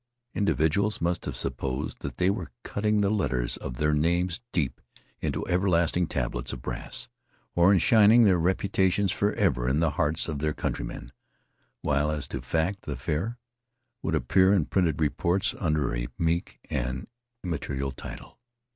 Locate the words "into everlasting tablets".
5.19-6.51